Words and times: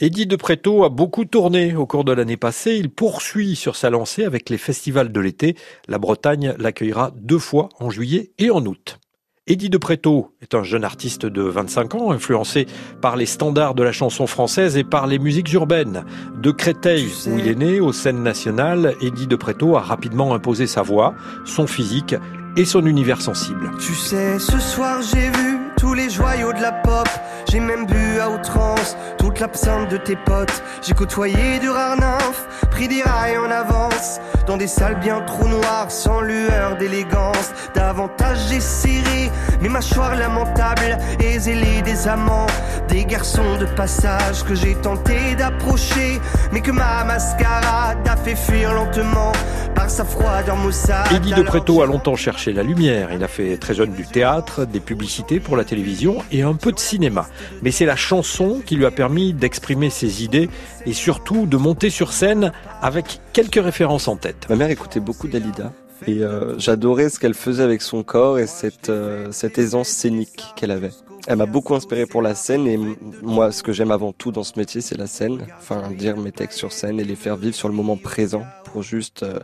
Eddie 0.00 0.28
de 0.28 0.36
Préto 0.36 0.84
a 0.84 0.90
beaucoup 0.90 1.24
tourné 1.24 1.74
au 1.74 1.84
cours 1.84 2.04
de 2.04 2.12
l'année 2.12 2.36
passée. 2.36 2.76
Il 2.76 2.88
poursuit 2.88 3.56
sur 3.56 3.74
sa 3.74 3.90
lancée 3.90 4.24
avec 4.24 4.48
les 4.48 4.56
festivals 4.56 5.10
de 5.10 5.20
l'été. 5.20 5.56
La 5.88 5.98
Bretagne 5.98 6.54
l'accueillera 6.56 7.10
deux 7.16 7.40
fois 7.40 7.68
en 7.80 7.90
juillet 7.90 8.30
et 8.38 8.50
en 8.50 8.64
août. 8.64 9.00
Eddie 9.48 9.70
de 9.70 9.76
Préto 9.76 10.36
est 10.40 10.54
un 10.54 10.62
jeune 10.62 10.84
artiste 10.84 11.26
de 11.26 11.42
25 11.42 11.96
ans, 11.96 12.12
influencé 12.12 12.66
par 13.02 13.16
les 13.16 13.26
standards 13.26 13.74
de 13.74 13.82
la 13.82 13.90
chanson 13.90 14.28
française 14.28 14.76
et 14.76 14.84
par 14.84 15.08
les 15.08 15.18
musiques 15.18 15.52
urbaines. 15.52 16.04
De 16.40 16.52
Créteil, 16.52 17.08
où 17.26 17.36
il 17.36 17.48
est 17.48 17.56
né, 17.56 17.80
aux 17.80 17.92
scènes 17.92 18.22
nationales, 18.22 18.94
Eddie 19.02 19.26
de 19.26 19.34
Préto 19.34 19.76
a 19.76 19.80
rapidement 19.80 20.32
imposé 20.32 20.68
sa 20.68 20.82
voix, 20.82 21.16
son 21.44 21.66
physique 21.66 22.14
et 22.56 22.64
son 22.64 22.86
univers 22.86 23.20
sensible. 23.20 23.72
Tu 23.80 23.94
sais, 23.94 24.38
ce 24.38 24.60
soir 24.60 25.00
j'ai 25.02 25.30
vu 25.30 25.58
tous 25.76 25.94
les 25.94 26.10
joyaux 26.10 26.27
de 26.27 26.27
la 26.68 26.72
pop. 26.72 27.08
J'ai 27.50 27.60
même 27.60 27.86
bu 27.86 28.20
à 28.20 28.28
outrance 28.28 28.96
toute 29.18 29.40
l'absinthe 29.40 29.90
de 29.90 29.96
tes 29.96 30.16
potes. 30.16 30.62
J'ai 30.82 30.92
côtoyé 30.92 31.58
du 31.60 31.70
rare 31.70 31.96
nymphe, 31.96 32.46
pris 32.70 32.88
des 32.88 33.02
rails 33.02 33.38
en 33.38 33.50
avance. 33.50 34.20
Dans 34.46 34.56
des 34.56 34.66
salles 34.66 34.98
bien 35.00 35.20
trop 35.22 35.48
noires, 35.48 35.90
sans 35.90 36.20
lueur 36.20 36.76
d'élégance. 36.78 37.52
Davantage 37.74 38.38
j'ai 38.48 38.60
serré 38.60 39.30
mes 39.62 39.68
mâchoires 39.68 40.14
lamentables 40.14 40.98
et 41.20 41.38
zélé 41.38 41.82
des 41.82 42.06
amants. 42.06 42.46
Des 42.88 43.04
garçons 43.04 43.56
de 43.58 43.66
passage 43.66 44.44
que 44.44 44.54
j'ai 44.54 44.74
tenté 44.74 45.34
d'approcher, 45.36 46.20
mais 46.52 46.60
que 46.60 46.70
ma 46.70 47.04
mascarade 47.04 48.06
a 48.06 48.16
fait 48.16 48.36
fuir 48.36 48.74
lentement 48.74 49.32
par 49.74 49.90
sa 49.90 50.04
froideur 50.04 50.56
maussade. 50.56 51.12
Eddie 51.12 51.34
de 51.34 51.42
Préto 51.42 51.82
a 51.82 51.86
longtemps 51.86 52.16
cherché 52.16 52.52
la 52.52 52.62
lumière. 52.62 53.10
Il 53.12 53.22
a 53.22 53.28
fait 53.28 53.56
très 53.58 53.74
jeune 53.74 53.92
du 53.92 54.06
théâtre, 54.06 54.64
des 54.64 54.80
publicités 54.80 55.38
pour 55.40 55.56
la 55.56 55.64
télévision 55.64 56.18
et 56.32 56.42
un 56.42 56.54
peu 56.58 56.72
de 56.72 56.78
cinéma. 56.78 57.26
Mais 57.62 57.70
c'est 57.70 57.86
la 57.86 57.96
chanson 57.96 58.60
qui 58.64 58.76
lui 58.76 58.84
a 58.84 58.90
permis 58.90 59.32
d'exprimer 59.32 59.88
ses 59.88 60.22
idées 60.22 60.50
et 60.84 60.92
surtout 60.92 61.46
de 61.46 61.56
monter 61.56 61.88
sur 61.90 62.12
scène 62.12 62.52
avec 62.82 63.20
quelques 63.32 63.62
références 63.62 64.08
en 64.08 64.16
tête. 64.16 64.46
Ma 64.50 64.56
mère 64.56 64.70
écoutait 64.70 65.00
beaucoup 65.00 65.28
Dalida. 65.28 65.72
Et 66.06 66.22
euh, 66.22 66.56
j'adorais 66.58 67.08
ce 67.08 67.18
qu'elle 67.18 67.34
faisait 67.34 67.62
avec 67.62 67.82
son 67.82 68.02
corps 68.02 68.38
et 68.38 68.46
cette, 68.46 68.88
euh, 68.88 69.28
cette 69.32 69.58
aisance 69.58 69.88
scénique 69.88 70.44
qu'elle 70.54 70.70
avait. 70.70 70.92
Elle 71.26 71.36
m'a 71.36 71.46
beaucoup 71.46 71.74
inspiré 71.74 72.06
pour 72.06 72.22
la 72.22 72.34
scène 72.34 72.66
et 72.66 72.78
moi, 73.22 73.52
ce 73.52 73.62
que 73.62 73.72
j'aime 73.72 73.90
avant 73.90 74.12
tout 74.12 74.32
dans 74.32 74.44
ce 74.44 74.58
métier, 74.58 74.80
c'est 74.80 74.96
la 74.96 75.06
scène. 75.06 75.46
Enfin, 75.58 75.90
dire 75.90 76.16
mes 76.16 76.32
textes 76.32 76.58
sur 76.58 76.72
scène 76.72 77.00
et 77.00 77.04
les 77.04 77.16
faire 77.16 77.36
vivre 77.36 77.54
sur 77.54 77.68
le 77.68 77.74
moment 77.74 77.96
présent 77.96 78.44
pour 78.64 78.82
juste 78.82 79.24
euh, 79.24 79.40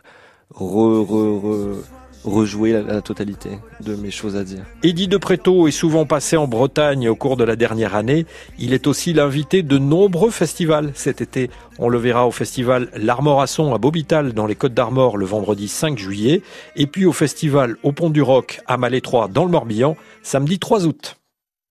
re, 0.51 1.03
re, 1.03 1.43
re, 1.43 1.83
rejouer 2.25 2.73
la, 2.73 3.01
totalité 3.01 3.49
de 3.81 3.95
mes 3.95 4.11
choses 4.11 4.35
à 4.35 4.43
dire. 4.43 4.63
Eddie 4.83 5.07
de 5.07 5.19
est 5.67 5.71
souvent 5.71 6.05
passé 6.05 6.37
en 6.37 6.47
Bretagne 6.47 7.07
au 7.09 7.15
cours 7.15 7.37
de 7.37 7.43
la 7.43 7.55
dernière 7.55 7.95
année. 7.95 8.25
Il 8.59 8.73
est 8.73 8.87
aussi 8.87 9.13
l'invité 9.13 9.63
de 9.63 9.77
nombreux 9.77 10.31
festivals. 10.31 10.91
Cet 10.95 11.21
été, 11.21 11.49
on 11.79 11.89
le 11.89 11.97
verra 11.97 12.27
au 12.27 12.31
festival 12.31 12.89
L'Armorasson 12.95 13.73
à 13.73 13.77
Bobital 13.77 14.33
dans 14.33 14.45
les 14.45 14.55
Côtes 14.55 14.73
d'Armor 14.73 15.17
le 15.17 15.25
vendredi 15.25 15.67
5 15.67 15.97
juillet 15.97 16.41
et 16.75 16.87
puis 16.87 17.05
au 17.05 17.13
festival 17.13 17.77
au 17.83 17.91
Pont 17.91 18.09
du 18.09 18.21
Roc 18.21 18.61
à 18.67 18.77
Malétroit 18.77 19.27
dans 19.27 19.45
le 19.45 19.51
Morbihan 19.51 19.95
samedi 20.23 20.59
3 20.59 20.85
août. 20.85 21.17